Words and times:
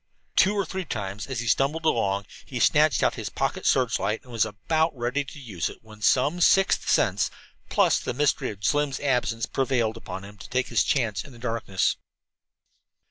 Two 0.35 0.55
or 0.55 0.65
three 0.65 0.83
times 0.83 1.27
as 1.27 1.41
he 1.41 1.47
stumbled 1.47 1.85
along 1.85 2.25
he 2.43 2.59
snatched 2.59 3.03
out 3.03 3.13
his 3.13 3.29
pocket 3.29 3.67
searchlight 3.67 4.23
and 4.23 4.31
was 4.31 4.45
about 4.45 4.93
to 4.99 5.39
use 5.39 5.69
it, 5.69 5.77
when 5.83 6.01
some 6.01 6.41
sixth 6.41 6.89
sense, 6.89 7.29
plus 7.69 7.99
the 7.99 8.11
mystery 8.15 8.49
of 8.49 8.65
Slim's 8.65 8.99
absence, 8.99 9.45
prevailed 9.45 9.97
upon 9.97 10.23
him 10.23 10.39
to 10.39 10.49
take 10.49 10.69
his 10.69 10.83
chances 10.83 11.23
in 11.23 11.33
the 11.33 11.37
darkness. 11.37 11.97